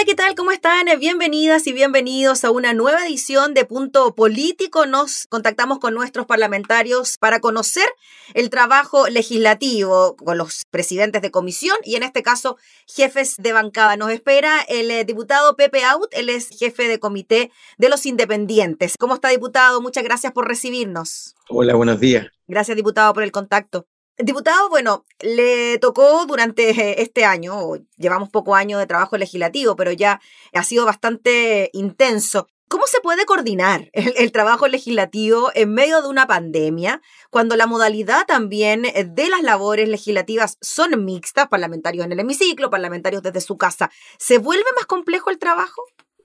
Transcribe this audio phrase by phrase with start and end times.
[0.00, 0.34] Hola, ¿qué tal?
[0.34, 0.86] ¿Cómo están?
[0.98, 4.86] Bienvenidas y bienvenidos a una nueva edición de Punto Político.
[4.86, 7.84] Nos contactamos con nuestros parlamentarios para conocer
[8.32, 12.56] el trabajo legislativo con los presidentes de comisión y en este caso
[12.86, 13.98] jefes de bancada.
[13.98, 18.94] Nos espera el eh, diputado Pepe Out, él es jefe de comité de los independientes.
[18.98, 19.82] ¿Cómo está, diputado?
[19.82, 21.34] Muchas gracias por recibirnos.
[21.50, 22.26] Hola, buenos días.
[22.48, 23.86] Gracias, diputado, por el contacto.
[24.22, 30.20] Diputado, bueno, le tocó durante este año, llevamos poco año de trabajo legislativo, pero ya
[30.52, 32.48] ha sido bastante intenso.
[32.68, 38.26] ¿Cómo se puede coordinar el, trabajo legislativo en medio de una pandemia, cuando la modalidad
[38.26, 43.90] también de las labores legislativas son mixtas, parlamentarios en el hemiciclo, parlamentarios desde su casa?
[44.18, 45.82] ¿Se vuelve más complejo el trabajo?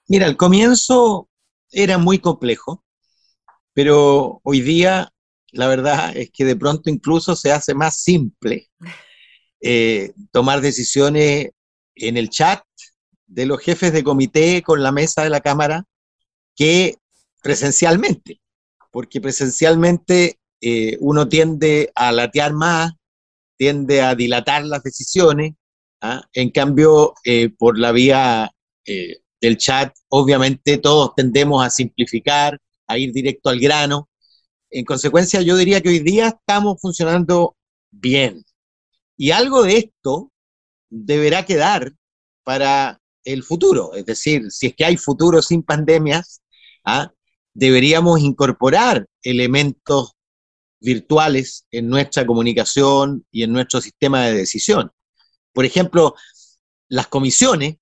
[0.08, 1.30] Mira, al comienzo
[1.72, 2.84] era muy complejo,
[3.74, 5.15] pero hoy día
[5.56, 8.70] la verdad es que de pronto incluso se hace más simple
[9.62, 11.52] eh, tomar decisiones
[11.96, 12.62] en el chat
[13.26, 15.86] de los jefes de comité con la mesa de la Cámara
[16.56, 16.96] que
[17.42, 18.42] presencialmente,
[18.92, 22.92] porque presencialmente eh, uno tiende a latear más,
[23.58, 25.54] tiende a dilatar las decisiones,
[26.02, 26.22] ¿ah?
[26.34, 28.52] en cambio, eh, por la vía
[28.86, 34.10] del chat, obviamente todos tendemos a simplificar, a ir directo al grano,
[34.76, 37.56] en consecuencia, yo diría que hoy día estamos funcionando
[37.92, 38.44] bien.
[39.16, 40.34] Y algo de esto
[40.90, 41.94] deberá quedar
[42.44, 43.94] para el futuro.
[43.94, 46.42] Es decir, si es que hay futuro sin pandemias,
[46.84, 47.10] ¿ah?
[47.54, 50.12] deberíamos incorporar elementos
[50.82, 54.92] virtuales en nuestra comunicación y en nuestro sistema de decisión.
[55.54, 56.16] Por ejemplo,
[56.90, 57.78] las comisiones,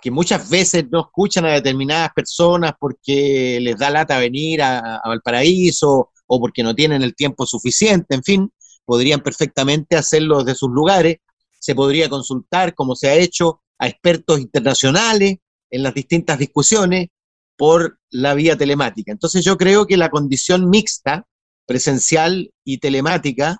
[0.00, 5.08] que muchas veces no escuchan a determinadas personas porque les da lata venir a, a
[5.08, 8.52] Valparaíso o porque no tienen el tiempo suficiente, en fin,
[8.84, 11.16] podrían perfectamente hacerlo desde sus lugares.
[11.58, 15.38] Se podría consultar, como se ha hecho, a expertos internacionales
[15.70, 17.08] en las distintas discusiones
[17.56, 19.10] por la vía telemática.
[19.10, 21.26] Entonces yo creo que la condición mixta,
[21.66, 23.58] presencial y telemática,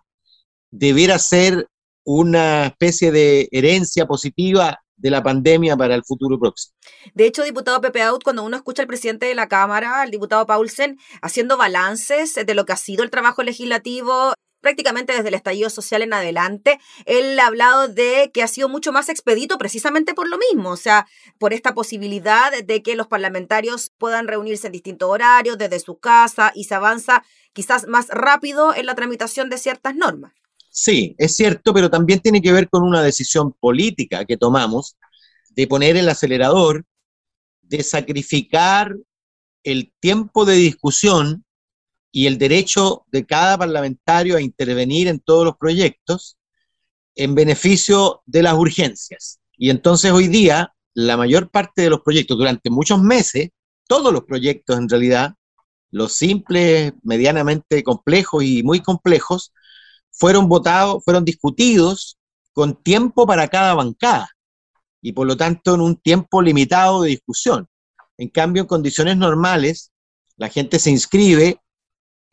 [0.71, 1.69] debiera ser
[2.05, 6.75] una especie de herencia positiva de la pandemia para el futuro próximo.
[7.15, 10.47] De hecho, diputado Pepe Out, cuando uno escucha al presidente de la Cámara, al diputado
[10.47, 15.71] Paulsen, haciendo balances de lo que ha sido el trabajo legislativo prácticamente desde el estallido
[15.71, 20.29] social en adelante, él ha hablado de que ha sido mucho más expedito precisamente por
[20.29, 21.07] lo mismo, o sea,
[21.39, 26.53] por esta posibilidad de que los parlamentarios puedan reunirse en distintos horarios desde su casa
[26.55, 30.33] y se avanza quizás más rápido en la tramitación de ciertas normas.
[30.71, 34.97] Sí, es cierto, pero también tiene que ver con una decisión política que tomamos
[35.51, 36.85] de poner el acelerador,
[37.63, 38.95] de sacrificar
[39.65, 41.45] el tiempo de discusión
[42.13, 46.39] y el derecho de cada parlamentario a intervenir en todos los proyectos
[47.15, 49.41] en beneficio de las urgencias.
[49.57, 53.51] Y entonces hoy día, la mayor parte de los proyectos, durante muchos meses,
[53.89, 55.35] todos los proyectos en realidad,
[55.91, 59.53] los simples, medianamente complejos y muy complejos,
[60.19, 62.19] fueron votados, fueron discutidos
[62.53, 64.29] con tiempo para cada bancada
[65.01, 67.69] y por lo tanto en un tiempo limitado de discusión.
[68.17, 69.93] En cambio, en condiciones normales,
[70.37, 71.61] la gente se inscribe,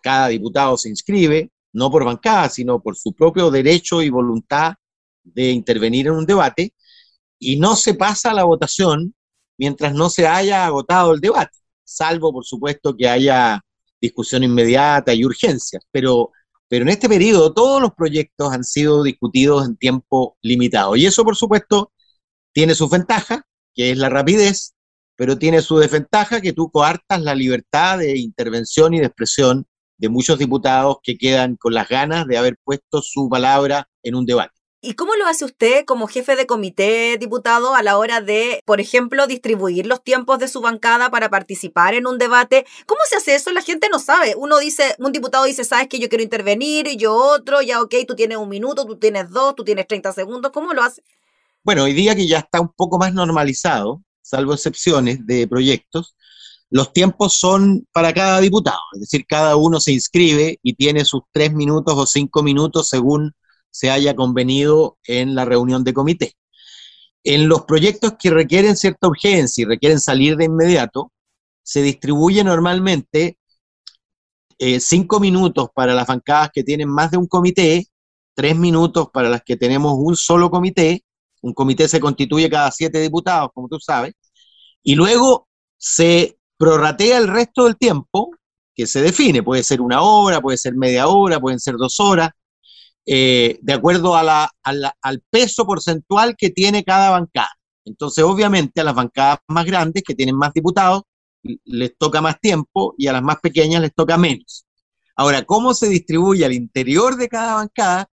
[0.02, 4.74] cada diputado se inscribe, no por bancada, sino por su propio derecho y voluntad
[5.24, 6.74] de intervenir en un debate,
[7.38, 9.14] y no se pasa la votación
[9.58, 13.62] mientras no se haya agotado el debate, salvo, por supuesto, que haya
[14.02, 16.32] discusión inmediata y urgencias, pero
[16.68, 20.96] pero en este periodo todos los proyectos han sido discutidos en tiempo limitado.
[20.96, 21.92] Y eso, por supuesto,
[22.54, 24.76] tiene su ventaja, que es la rapidez,
[25.16, 29.66] pero tiene su desventaja, que tú coartas la libertad de intervención y de expresión
[29.98, 34.26] de muchos diputados que quedan con las ganas de haber puesto su palabra en un
[34.26, 34.65] debate.
[34.86, 38.80] ¿Y cómo lo hace usted como jefe de comité, diputado, a la hora de, por
[38.80, 42.68] ejemplo, distribuir los tiempos de su bancada para participar en un debate?
[42.86, 43.52] ¿Cómo se hace eso?
[43.52, 44.36] La gente no sabe.
[44.38, 47.96] Uno dice, un diputado dice, sabes que yo quiero intervenir, y yo otro, ya ok,
[48.08, 50.52] tú tienes un minuto, tú tienes dos, tú tienes 30 segundos.
[50.52, 51.02] ¿Cómo lo hace?
[51.64, 56.16] Bueno, hoy día que ya está un poco más normalizado, salvo excepciones de proyectos,
[56.70, 61.22] los tiempos son para cada diputado, es decir, cada uno se inscribe y tiene sus
[61.32, 63.34] tres minutos o cinco minutos según
[63.76, 66.38] se haya convenido en la reunión de comité.
[67.26, 71.12] En los proyectos que requieren cierta urgencia y requieren salir de inmediato,
[71.62, 73.38] se distribuye normalmente
[74.60, 77.86] eh, cinco minutos para las bancadas que tienen más de un comité,
[78.34, 81.04] tres minutos para las que tenemos un solo comité,
[81.42, 84.14] un comité se constituye cada siete diputados, como tú sabes,
[84.84, 88.32] y luego se prorratea el resto del tiempo
[88.74, 89.44] que se define.
[89.44, 92.30] Puede ser una hora, puede ser media hora, pueden ser dos horas,
[93.06, 97.52] eh, de acuerdo a al peso porcentual que tiene cada bancada.
[97.86, 101.04] Entonces, obviamente, a las bancadas más grandes, que tienen más diputados,
[101.66, 104.66] les toca más tiempo y a las más pequeñas les toca menos.
[105.16, 108.10] Ahora, ¿cómo se distribuye al interior de cada bancada?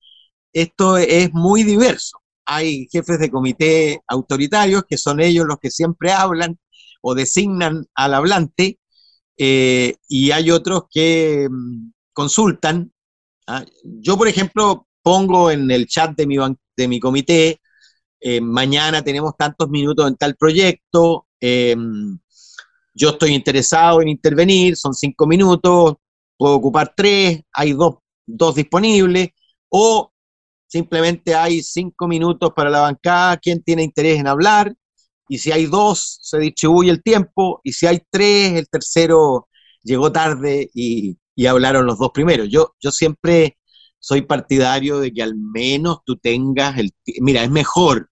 [0.53, 2.19] Esto es muy diverso.
[2.45, 6.59] Hay jefes de comité autoritarios, que son ellos los que siempre hablan
[7.01, 8.79] o designan al hablante,
[9.39, 12.93] eh, y hay otros que mm, consultan.
[13.51, 13.65] ¿Ah?
[13.85, 16.37] Yo, por ejemplo, pongo en el chat de mi,
[16.77, 17.61] de mi comité
[18.21, 21.75] eh, mañana tenemos tantos minutos en tal proyecto, eh,
[22.93, 25.95] yo estoy interesado en intervenir, son cinco minutos,
[26.37, 29.31] puedo ocupar tres, hay dos, dos disponibles,
[29.71, 30.13] o
[30.67, 34.75] simplemente hay cinco minutos para la bancada, quien tiene interés en hablar,
[35.27, 39.49] y si hay dos, se distribuye el tiempo, y si hay tres, el tercero
[39.83, 42.49] llegó tarde y, y hablaron los dos primeros.
[42.49, 43.59] Yo, yo siempre
[43.99, 46.91] soy partidario de que al menos tú tengas el...
[47.21, 48.11] Mira, es mejor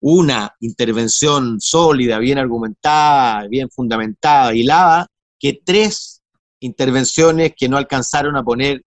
[0.00, 5.06] una intervención sólida, bien argumentada, bien fundamentada, hilada,
[5.38, 6.22] que tres
[6.60, 8.82] intervenciones que no alcanzaron a poner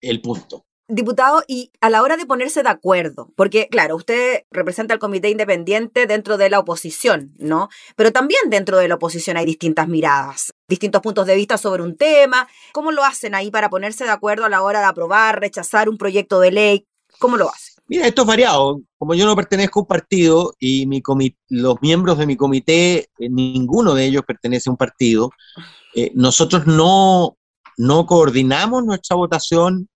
[0.00, 0.64] el punto.
[0.92, 5.30] Diputado, y a la hora de ponerse de acuerdo, porque claro, usted representa al comité
[5.30, 7.68] independiente dentro de la oposición, ¿no?
[7.94, 11.96] Pero también dentro de la oposición hay distintas miradas, distintos puntos de vista sobre un
[11.96, 12.48] tema.
[12.72, 15.96] ¿Cómo lo hacen ahí para ponerse de acuerdo a la hora de aprobar, rechazar un
[15.96, 16.86] proyecto de ley?
[17.20, 17.74] ¿Cómo lo hacen?
[17.86, 18.80] Mira, esto es variado.
[18.98, 20.88] Como yo no pertenezco a un partido y
[21.48, 25.30] los miembros de mi comité, eh, ninguno de ellos pertenece a un partido,
[25.94, 27.36] eh, nosotros no,
[27.76, 29.88] no coordinamos nuestra votación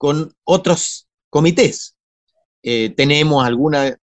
[0.00, 1.94] con otros comités.
[2.62, 3.94] Eh, tenemos alguna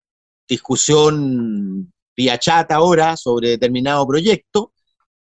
[0.48, 4.74] discusión vía chat ahora sobre determinado proyecto,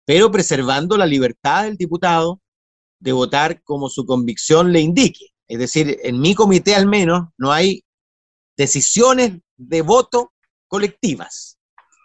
[0.05, 2.43] pero preservando la libertad del diputado
[3.01, 5.29] de votar como su convicción le indique.
[5.49, 7.83] Es decir, en mi comité al menos no hay
[8.55, 10.35] decisiones de voto
[10.69, 11.57] colectivas.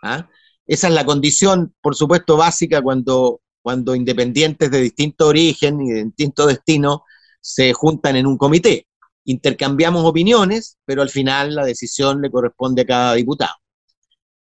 [0.01, 0.29] ¿ah?
[0.65, 6.05] Esa es la condición, por supuesto, básica cuando, cuando independientes de distinto origen y de
[6.05, 7.03] distinto destino
[7.41, 8.87] se juntan en un comité.
[9.25, 13.55] Intercambiamos opiniones, pero al final la decisión le corresponde a cada diputado.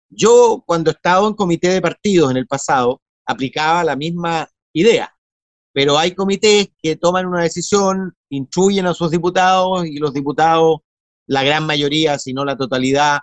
[0.09, 5.15] Yo, cuando estaba en comité de partidos en el pasado, aplicaba la misma idea,
[5.73, 10.79] pero hay comités que toman una decisión, instruyen a sus diputados y los diputados
[11.27, 13.21] la gran mayoría, si no la totalidad,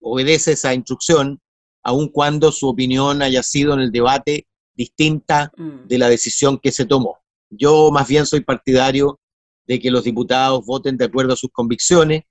[0.00, 1.40] obedece esa instrucción,
[1.82, 5.88] aun cuando su opinión haya sido en el debate distinta mm.
[5.88, 7.18] de la decisión que se tomó.
[7.50, 9.20] Yo más bien soy partidario
[9.66, 12.22] de que los diputados voten de acuerdo a sus convicciones,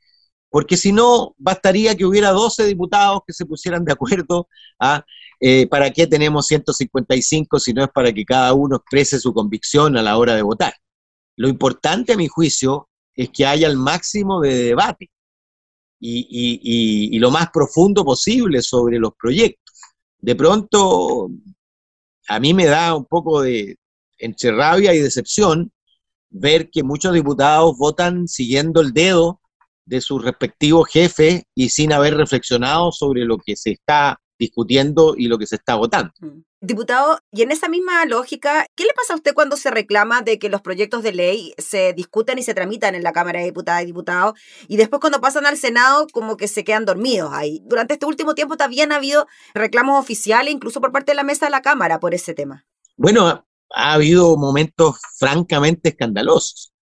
[0.50, 4.48] porque si no, bastaría que hubiera 12 diputados que se pusieran de acuerdo.
[4.80, 5.06] ¿ah?
[5.40, 9.96] Eh, ¿Para qué tenemos 155 si no es para que cada uno exprese su convicción
[9.98, 10.74] a la hora de votar?
[11.36, 15.10] Lo importante, a mi juicio, es que haya el máximo de debate
[16.00, 19.76] y, lo más profundo posible sobre los proyectos.
[20.20, 21.30] De pronto,
[22.28, 23.78] a mí me da un poco de
[24.20, 25.72] entre rabia y decepción
[26.30, 29.42] ver que muchos diputados votan siguiendo el dedo
[29.86, 35.28] de sus respectivos jefes y sin haber reflexionado sobre lo que se está discutiendo y
[35.28, 36.14] lo que se está votando.
[36.20, 36.44] Mm.
[36.62, 40.40] Diputado, y en esa misma lógica, ¿qué le pasa a usted cuando se reclama de
[40.40, 43.84] que los proyectos de ley se discuten y se tramitan en la Cámara de Diputadas
[43.84, 47.62] y Diputados y después cuando pasan al Senado como que se quedan dormidos ahí?
[47.64, 51.46] Durante este último tiempo también ha habido reclamos oficiales, incluso por parte de la mesa
[51.46, 52.66] de la Cámara, por ese tema.
[52.98, 56.74] Bueno, ha habido momentos francamente escandalosos.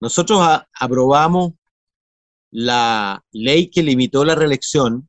[0.00, 0.40] Nosotros
[0.72, 1.52] aprobamos
[2.50, 5.08] la ley que limitó la reelección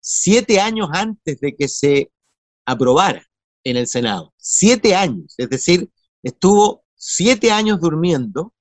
[0.00, 2.12] siete años antes de que se
[2.66, 3.26] aprobara
[3.64, 4.34] en el Senado.
[4.36, 5.90] Siete años, es decir,
[6.22, 8.52] estuvo siete años durmiendo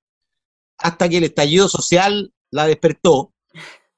[0.78, 3.34] hasta que el estallido social la despertó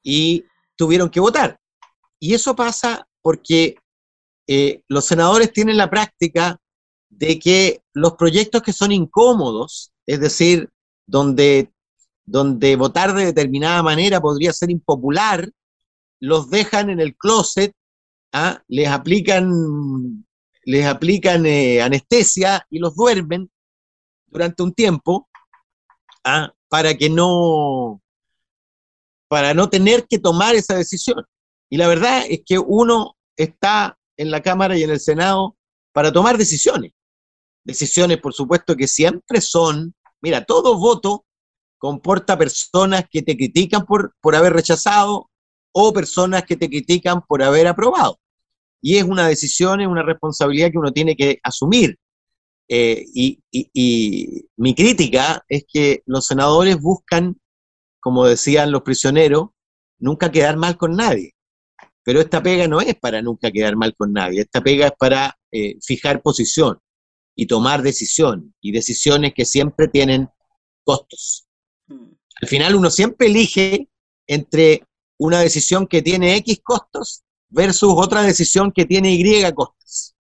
[0.03, 1.59] y tuvieron que votar.
[2.19, 3.75] Y eso pasa porque
[4.47, 6.59] eh, los senadores tienen la práctica
[7.09, 10.69] de que los proyectos que son incómodos, es decir,
[11.05, 11.71] donde,
[12.25, 15.49] donde votar de determinada manera podría ser impopular,
[16.19, 17.73] los dejan en el closet,
[18.33, 18.61] ¿ah?
[18.67, 20.25] les aplican,
[20.63, 23.49] les aplican eh, anestesia y los duermen
[24.27, 25.29] durante un tiempo
[26.23, 26.53] ¿ah?
[26.67, 28.01] para que no,
[29.27, 31.23] para no tener que tomar esa decisión.
[31.69, 35.55] Y la verdad es que uno está en la Cámara y en el Senado
[35.95, 36.91] para tomar decisiones.
[37.63, 41.25] Decisiones, por supuesto, que siempre son, mira, todo voto
[41.77, 45.29] comporta personas que te critican por, por haber rechazado
[45.73, 48.19] o personas que te critican por haber aprobado.
[48.81, 51.97] Y es una decisión, es una responsabilidad que uno tiene que asumir.
[52.67, 53.39] Eh, y,
[54.57, 57.37] mi crítica es que los senadores buscan,
[58.01, 59.51] como decían los prisioneros,
[59.97, 61.31] nunca quedar mal con nadie.
[62.05, 65.37] Pero esta pega no es para nunca quedar mal con nadie, esta pega es para
[65.51, 66.79] eh, fijar posición
[67.35, 70.29] y tomar decisiones, y decisiones que siempre tienen
[70.83, 71.47] costos.
[71.87, 72.11] Mm.
[72.41, 73.89] Al final uno siempre elige
[74.27, 74.83] entre
[75.17, 80.15] una decisión que tiene X costos versus otra decisión que tiene Y costos.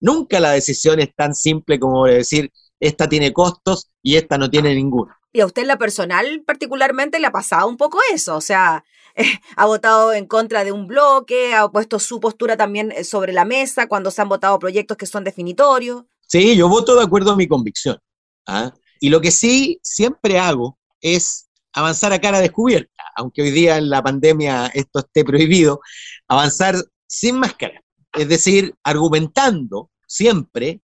[0.00, 2.50] Nunca la decisión es tan simple como decir,
[2.80, 5.14] esta tiene costos y esta no tiene ninguno.
[5.32, 8.84] Y a usted en la personal particularmente le ha pasado un poco eso, o sea,
[9.56, 13.44] ha votado en contra de un bloque, ha puesto su postura también eh, sobre la
[13.44, 16.04] mesa cuando se han votado proyectos que son definitorios.
[16.26, 17.98] Sí, yo voto de acuerdo a mi convicción.
[18.46, 18.72] ¿ah?
[19.00, 23.90] Y lo que sí siempre hago es avanzar a cara descubierta, aunque hoy día en
[23.90, 25.80] la pandemia esto esté prohibido,
[26.28, 30.82] avanzar sin máscara, es decir, argumentando siempre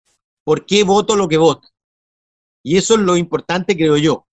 [0.45, 1.69] por qué voto lo que voto.
[2.65, 4.27] Y eso es lo importante, creo yo,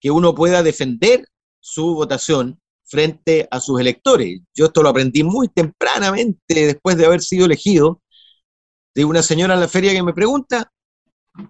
[0.00, 1.26] que uno pueda defender
[1.60, 4.40] su votación frente a sus electores.
[4.54, 8.02] Yo esto lo aprendí muy tempranamente después de haber sido elegido,
[8.94, 10.72] de una señora en la feria que me pregunta,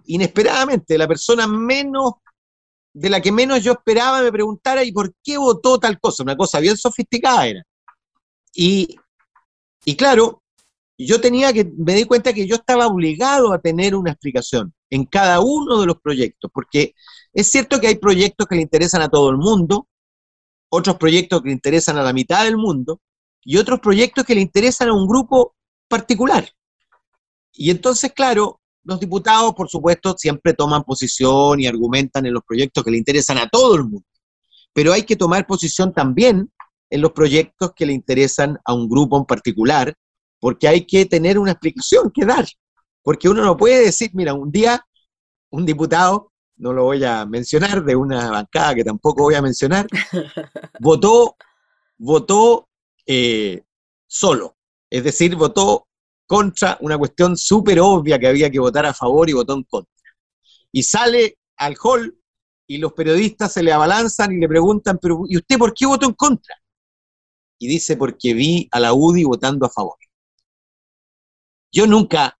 [0.05, 2.13] inesperadamente, la persona menos,
[2.93, 6.23] de la que menos yo esperaba me preguntara, ¿y por qué votó tal cosa?
[6.23, 7.63] Una cosa bien sofisticada era.
[8.53, 8.97] Y,
[9.85, 10.41] y claro,
[10.97, 15.05] yo tenía que, me di cuenta que yo estaba obligado a tener una explicación en
[15.05, 16.93] cada uno de los proyectos, porque
[17.33, 19.87] es cierto que hay proyectos que le interesan a todo el mundo,
[20.69, 23.01] otros proyectos que le interesan a la mitad del mundo
[23.43, 25.55] y otros proyectos que le interesan a un grupo
[25.87, 26.49] particular.
[27.53, 32.83] Y entonces, claro, los diputados, por supuesto, siempre toman posición y argumentan en los proyectos
[32.83, 34.05] que le interesan a todo el mundo.
[34.73, 36.51] Pero hay que tomar posición también
[36.89, 39.93] en los proyectos que le interesan a un grupo en particular,
[40.39, 42.45] porque hay que tener una explicación que dar.
[43.01, 44.85] Porque uno no puede decir, mira, un día
[45.49, 49.87] un diputado no lo voy a mencionar, de una bancada que tampoco voy a mencionar,
[50.79, 51.35] votó,
[51.97, 52.69] votó
[53.05, 53.63] eh,
[54.05, 54.57] solo.
[54.89, 55.87] Es decir, votó
[56.25, 59.93] contra una cuestión súper obvia que había que votar a favor y votó en contra.
[60.71, 62.17] Y sale al hall
[62.67, 66.05] y los periodistas se le abalanzan y le preguntan, pero ¿y usted por qué votó
[66.05, 66.55] en contra?
[67.59, 69.97] Y dice, porque vi a la UDI votando a favor.
[71.71, 72.36] Yo nunca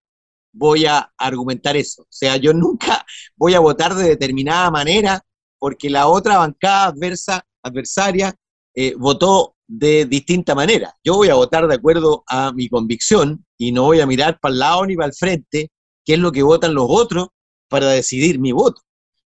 [0.52, 2.02] voy a argumentar eso.
[2.02, 3.04] O sea, yo nunca
[3.36, 5.22] voy a votar de determinada manera
[5.58, 8.34] porque la otra bancada adversa, adversaria
[8.74, 10.94] eh, votó de distinta manera.
[11.04, 14.52] Yo voy a votar de acuerdo a mi convicción y no voy a mirar para
[14.52, 15.70] el lado ni para el frente
[16.04, 17.28] qué es lo que votan los otros
[17.68, 18.82] para decidir mi voto.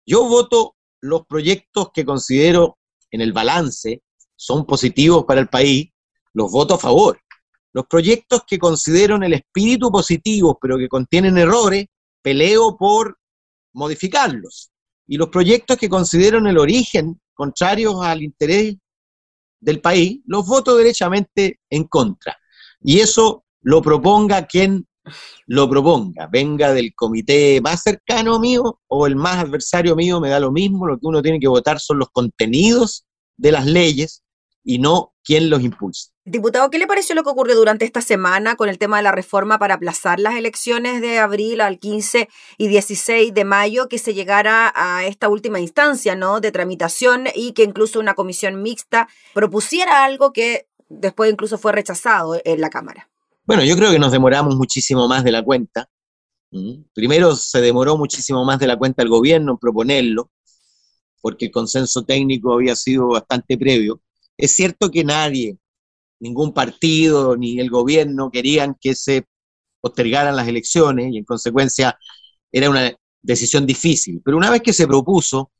[0.05, 2.79] Yo voto los proyectos que considero
[3.11, 4.03] en el balance
[4.37, 5.91] son positivos para el país,
[6.35, 7.19] los voto a favor.
[7.77, 11.85] Los proyectos que considero el espíritu positivo, pero que contienen errores,
[12.23, 13.19] peleo por
[13.75, 14.71] modificarlos.
[15.07, 18.77] Y los proyectos que considero el origen contrarios al interés
[19.61, 22.39] del país, los voto derechamente en contra.
[22.81, 24.89] Y eso lo proponga quien
[25.47, 30.41] lo proponga, venga del comité más cercano mío o el más adversario mío, me da
[30.41, 33.05] lo mismo, lo que uno tiene que votar son los contenidos
[33.37, 34.23] de las leyes
[34.65, 36.13] y no quién los impulsa.
[36.25, 39.13] Diputado, ¿qué le pareció lo que ocurrió durante esta semana con el tema de la
[39.13, 42.29] reforma para aplazar las elecciones de abril al 15
[42.59, 46.41] y 16 de mayo, que se llegara a esta última instancia ¿no?
[46.41, 52.41] de tramitación y que incluso una comisión mixta propusiera algo que después incluso fue rechazado
[52.45, 53.11] en la Cámara?
[53.45, 55.89] Bueno, yo creo que nos demoramos muchísimo más de la cuenta.
[56.53, 56.85] ¿Mm?
[56.95, 60.31] Primero se demoró muchísimo más de la cuenta el gobierno en proponerlo,
[61.21, 64.01] porque el consenso técnico había sido bastante previo.
[64.37, 65.59] Es cierto que nadie,
[66.21, 69.27] ningún partido ni el gobierno querían que se
[69.81, 71.99] postergaran las elecciones y en consecuencia
[72.53, 74.21] era una decisión difícil.
[74.25, 75.53] Pero una vez que se propuso,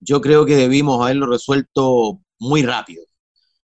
[0.00, 3.04] yo creo que debimos haberlo resuelto muy rápido.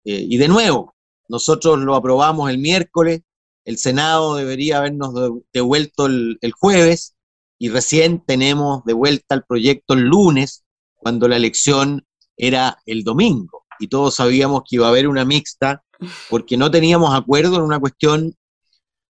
[0.05, 0.95] Eh, y de nuevo,
[1.29, 3.21] nosotros lo aprobamos el miércoles,
[3.65, 5.13] el Senado debería habernos
[5.53, 7.15] devuelto el, el jueves
[7.59, 10.63] y recién tenemos de vuelta el proyecto el lunes,
[10.95, 12.05] cuando la elección
[12.37, 15.84] era el domingo y todos sabíamos que iba a haber una mixta
[16.29, 18.36] porque no teníamos acuerdo en una cuestión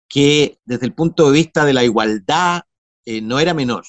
[0.08, 2.62] que desde el punto de vista de la igualdad
[3.06, 3.84] eh, no era menor,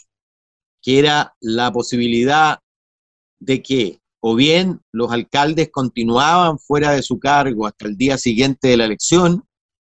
[0.82, 2.60] que era la posibilidad
[3.38, 8.68] de que o bien los alcaldes continuaban fuera de su cargo hasta el día siguiente
[8.68, 9.44] de la elección,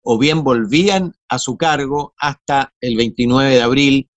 [0.02, 4.10] o bien volvían a su cargo hasta el 29 de abril,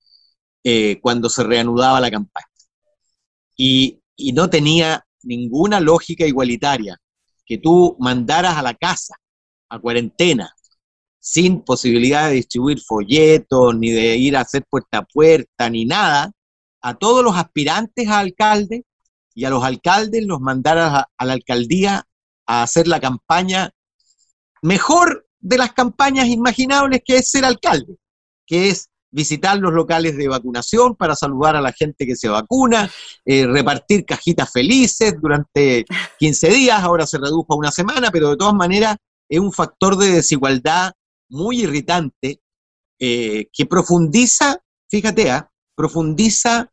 [0.63, 2.47] eh, cuando se reanudaba la campaña.
[3.55, 6.97] Y, y no tenía ninguna lógica igualitaria
[7.45, 9.15] que tú mandaras a la casa,
[9.69, 10.53] a cuarentena,
[11.19, 16.31] sin posibilidad de distribuir folletos, ni de ir a hacer puerta a puerta, ni nada,
[16.81, 18.85] a todos los aspirantes a alcalde
[19.33, 22.05] y a los alcaldes los mandaras a, a la alcaldía
[22.45, 23.71] a hacer la campaña
[24.61, 27.95] mejor de las campañas imaginables que es ser alcalde,
[28.45, 32.89] que es visitar los locales de vacunación para saludar a la gente que se vacuna,
[33.25, 35.85] eh, repartir cajitas felices durante
[36.19, 38.97] 15 días, ahora se redujo a una semana, pero de todas maneras
[39.27, 40.93] es un factor de desigualdad
[41.29, 42.41] muy irritante
[42.99, 44.57] eh, que profundiza,
[44.89, 46.71] fíjate, ah, profundiza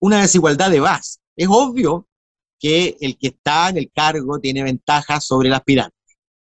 [0.00, 1.20] una desigualdad de base.
[1.36, 2.08] Es obvio
[2.58, 5.96] que el que está en el cargo tiene ventajas sobre el aspirante,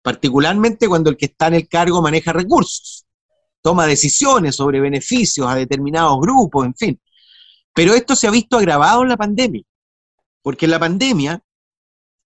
[0.01, 3.06] particularmente cuando el que está en el cargo maneja recursos
[3.61, 7.01] toma decisiones sobre beneficios a determinados grupos, en fin.
[7.73, 9.63] Pero esto se ha visto agravado en la pandemia,
[10.41, 11.41] porque en la pandemia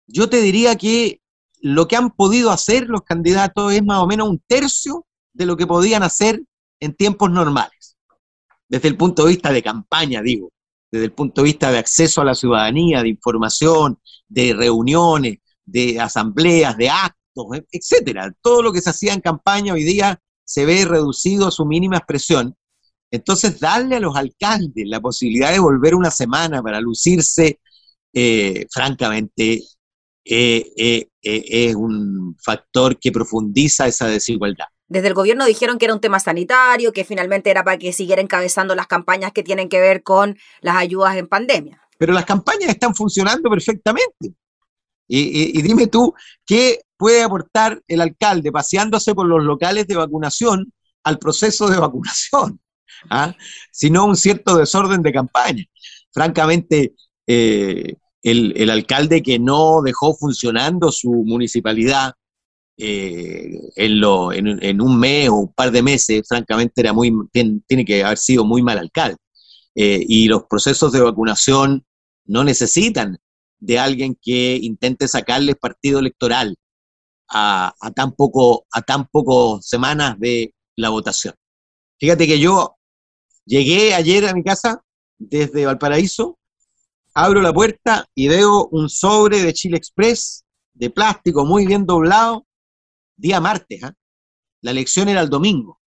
[0.08, 1.22] yo te diría que
[1.62, 5.56] lo que han podido hacer los candidatos es más o menos un tercio de lo
[5.58, 6.42] que podían hacer
[6.80, 7.96] en tiempos normales,
[8.68, 10.52] desde el punto de vista de campaña, digo,
[10.92, 16.00] desde el punto de vista de acceso a la ciudadanía, de información, de reuniones, de
[16.00, 18.34] asambleas, de actos, etcétera.
[18.42, 20.20] Todo lo que se hacía en campaña hoy día
[20.52, 22.56] se ve reducido a su mínima expresión.
[23.10, 27.60] Entonces, darle a los alcaldes la posibilidad de volver una semana para lucirse,
[28.14, 29.62] eh, francamente,
[30.26, 34.66] eh, eh, es un factor que profundiza esa desigualdad.
[34.90, 38.22] Desde el gobierno dijeron que era un tema sanitario, que finalmente era para que siguiera
[38.22, 41.82] encabezando las campañas que tienen que ver con las ayudas en pandemia.
[41.98, 44.34] Pero las campañas están funcionando perfectamente.
[45.14, 46.14] Y, dime tú,
[46.46, 50.72] ¿qué puede aportar el alcalde paseándose por los locales de vacunación
[51.04, 52.62] al proceso de vacunación?
[53.10, 53.36] ¿Ah?
[53.72, 55.66] Sino un cierto desorden de campaña.
[56.14, 56.94] Francamente,
[57.28, 62.14] eh, el, alcalde que no dejó funcionando su municipalidad
[62.78, 68.18] eh, en, un mes o un par de meses, francamente era muy, tiene, que haber
[68.18, 69.18] sido muy mal alcalde.
[69.76, 71.86] Eh, y los procesos de vacunación
[72.26, 73.20] no necesitan
[73.62, 76.58] de alguien que intente sacarle partido electoral
[77.30, 81.34] a, tan poco, a tan poco semanas de la votación.
[82.00, 82.76] Fíjate que yo
[83.46, 84.84] llegué ayer a mi casa
[85.18, 86.40] desde Valparaíso,
[87.14, 90.44] abro la puerta y veo un sobre de Chile Express
[90.74, 92.48] de plástico muy bien doblado,
[93.16, 93.84] día martes.
[93.84, 93.94] ¿ah?
[94.62, 95.80] La elección era el domingo.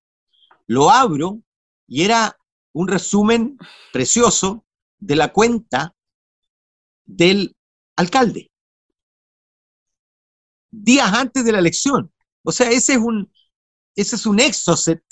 [0.67, 1.41] Lo abro
[1.89, 2.39] y era
[2.73, 3.59] un resumen
[3.93, 4.65] precioso
[4.99, 5.95] de la cuenta
[7.05, 7.55] del
[7.97, 8.51] alcalde.
[10.71, 12.13] Días antes de la elección.
[12.43, 13.33] O sea, ese es un,
[13.95, 15.03] ese es un exocet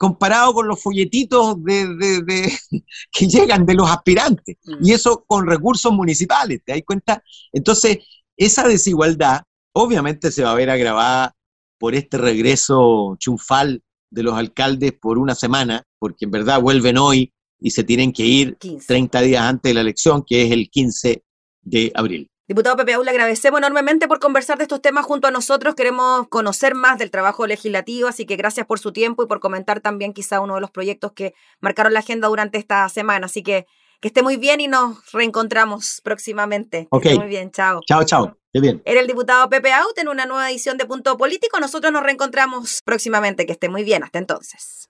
[0.00, 2.58] comparado con los folletitos de,
[3.12, 4.56] que llegan de los aspirantes.
[4.64, 4.86] Mm.
[4.86, 7.22] Y eso con recursos municipales, ¿te das cuenta?
[7.52, 7.98] Entonces,
[8.36, 11.36] esa desigualdad obviamente se va a ver agravada
[11.78, 17.32] por este regreso chunfal de los alcaldes por una semana, porque en verdad vuelven hoy
[17.58, 21.22] y se tienen que ir 30 días antes de la elección, que es el 15
[21.62, 22.28] de abril.
[22.48, 25.76] Diputado Pepe Aula, le agradecemos enormemente por conversar de estos temas junto a nosotros.
[25.76, 29.80] Queremos conocer más del trabajo legislativo, así que gracias por su tiempo y por comentar
[29.80, 33.26] también quizá uno de los proyectos que marcaron la agenda durante esta semana.
[33.26, 33.66] Así que
[34.00, 36.88] que esté muy bien y nos reencontramos próximamente.
[36.90, 37.06] Ok.
[37.18, 37.80] muy bien, chao.
[37.86, 38.36] Chao, chao.
[38.52, 38.82] Qué bien.
[38.84, 41.60] Era el diputado Pepe Out en una nueva edición de Punto Político.
[41.60, 43.46] Nosotros nos reencontramos próximamente.
[43.46, 44.02] Que esté muy bien.
[44.02, 44.88] Hasta entonces.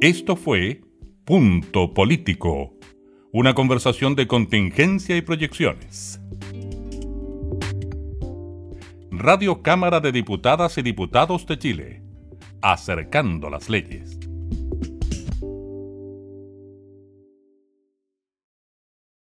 [0.00, 0.80] Esto fue
[1.28, 2.72] Punto Político,
[3.32, 6.22] una conversación de contingencia y proyecciones.
[9.10, 12.02] Radio Cámara de Diputadas y Diputados de Chile,
[12.62, 14.17] acercando las leyes.